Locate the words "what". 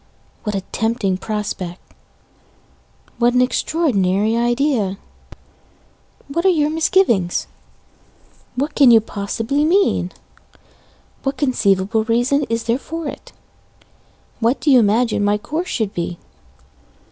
0.41-0.55, 3.19-3.35, 6.27-6.43, 8.55-8.73, 11.21-11.37, 14.39-14.59